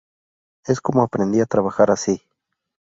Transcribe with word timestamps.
Es 0.65 0.81
como 0.81 1.03
aprendí 1.03 1.41
a 1.41 1.45
trabajar 1.45 1.91
así". 1.91 2.23